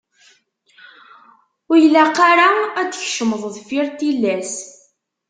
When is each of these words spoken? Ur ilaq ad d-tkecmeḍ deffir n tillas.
Ur 1.71 1.77
ilaq 1.87 2.17
ad 2.79 2.87
d-tkecmeḍ 2.89 3.43
deffir 3.55 3.85
n 3.91 3.95
tillas. 3.99 4.53